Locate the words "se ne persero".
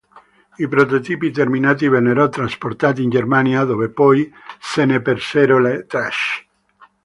4.59-5.59